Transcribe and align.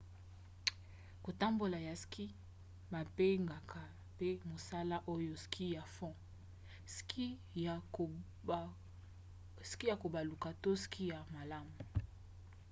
kotambola 1.23 1.77
ya 1.87 1.95
ski: 2.03 2.25
babengaka 2.91 3.81
mpe 4.15 4.29
mosala 4.49 4.97
oyo 5.13 5.33
ski 5.43 5.65
ya 5.75 5.83
fond 5.95 6.15
ski 9.69 9.85
ya 9.89 9.95
kobaluka 10.01 10.49
to 10.61 10.69
ski 10.83 11.03
ya 11.11 11.19
malamu 11.33 11.75